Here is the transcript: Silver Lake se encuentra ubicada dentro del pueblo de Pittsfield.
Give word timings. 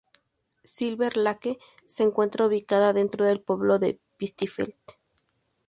Silver 0.63 1.15
Lake 1.15 1.59
se 1.85 2.01
encuentra 2.01 2.47
ubicada 2.47 2.91
dentro 2.91 3.23
del 3.23 3.39
pueblo 3.39 3.77
de 3.77 3.99
Pittsfield. 4.17 4.73